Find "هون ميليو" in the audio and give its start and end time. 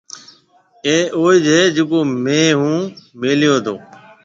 2.59-3.55